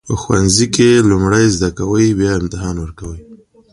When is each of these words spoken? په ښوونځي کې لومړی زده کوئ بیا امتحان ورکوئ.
په 0.07 0.13
ښوونځي 0.21 0.67
کې 0.75 0.89
لومړی 1.09 1.45
زده 1.55 1.69
کوئ 1.77 2.07
بیا 2.19 2.31
امتحان 2.41 2.75
ورکوئ. 2.79 3.19